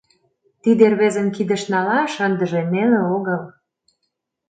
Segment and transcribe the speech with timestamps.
[0.61, 3.41] Тиде рвезым кидыш налаш ындыже неле огыл.